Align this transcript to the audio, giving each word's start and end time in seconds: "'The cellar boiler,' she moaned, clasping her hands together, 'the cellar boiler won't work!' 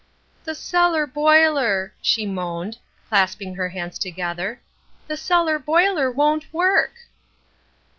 "'The 0.45 0.55
cellar 0.55 1.05
boiler,' 1.05 1.93
she 2.01 2.25
moaned, 2.25 2.79
clasping 3.07 3.53
her 3.53 3.69
hands 3.69 3.99
together, 3.99 4.59
'the 5.07 5.15
cellar 5.17 5.59
boiler 5.59 6.09
won't 6.11 6.51
work!' 6.51 7.05